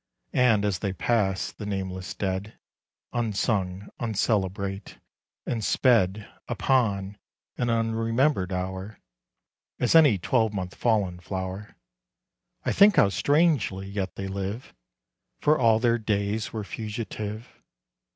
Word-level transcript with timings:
And 0.33 0.65
as 0.65 0.79
they 0.79 0.93
pass, 0.93 1.51
the 1.51 1.67
nameless 1.67 2.15
dead, 2.15 2.57
Unsung, 3.13 3.89
uncelebrate, 3.99 4.97
and 5.45 5.63
sped 5.63 6.27
Upon 6.47 7.19
an 7.55 7.69
unremembered 7.69 8.51
hour 8.51 8.99
As 9.77 9.93
any 9.93 10.17
twelvemonth 10.17 10.73
fallen 10.73 11.19
flower, 11.19 11.75
I 12.65 12.71
think 12.71 12.95
how 12.95 13.09
strangely 13.09 13.87
yet 13.91 14.15
they 14.15 14.25
live 14.27 14.73
For 15.39 15.59
all 15.59 15.77
their 15.77 15.99
days 15.99 16.51
were 16.51 16.63
fugitive. 16.63 17.61